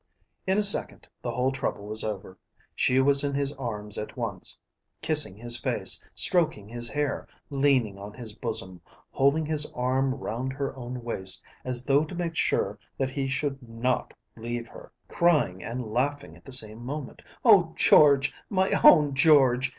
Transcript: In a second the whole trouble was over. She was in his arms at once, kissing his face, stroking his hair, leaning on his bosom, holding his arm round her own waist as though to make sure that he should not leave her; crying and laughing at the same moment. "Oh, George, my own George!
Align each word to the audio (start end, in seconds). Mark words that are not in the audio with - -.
In 0.47 0.57
a 0.57 0.63
second 0.63 1.07
the 1.21 1.29
whole 1.29 1.51
trouble 1.51 1.85
was 1.85 2.03
over. 2.03 2.39
She 2.73 2.99
was 2.99 3.23
in 3.23 3.35
his 3.35 3.53
arms 3.53 3.99
at 3.99 4.17
once, 4.17 4.57
kissing 5.03 5.37
his 5.37 5.57
face, 5.57 6.01
stroking 6.15 6.67
his 6.67 6.89
hair, 6.89 7.27
leaning 7.51 7.99
on 7.99 8.11
his 8.15 8.33
bosom, 8.33 8.81
holding 9.11 9.45
his 9.45 9.71
arm 9.73 10.15
round 10.15 10.53
her 10.53 10.75
own 10.75 11.03
waist 11.03 11.43
as 11.63 11.85
though 11.85 12.03
to 12.03 12.15
make 12.15 12.35
sure 12.35 12.79
that 12.97 13.11
he 13.11 13.27
should 13.27 13.61
not 13.61 14.15
leave 14.35 14.67
her; 14.69 14.91
crying 15.07 15.63
and 15.63 15.85
laughing 15.93 16.35
at 16.35 16.45
the 16.45 16.51
same 16.51 16.83
moment. 16.83 17.21
"Oh, 17.45 17.71
George, 17.75 18.33
my 18.49 18.71
own 18.83 19.13
George! 19.13 19.69